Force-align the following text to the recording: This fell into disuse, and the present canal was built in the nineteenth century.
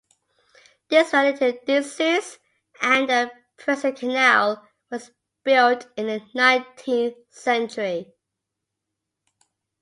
This 0.89 1.11
fell 1.11 1.27
into 1.27 1.59
disuse, 1.67 2.39
and 2.81 3.07
the 3.07 3.31
present 3.57 3.99
canal 3.99 4.67
was 4.89 5.11
built 5.43 5.85
in 5.95 6.07
the 6.07 6.25
nineteenth 6.33 7.17
century. 7.29 8.11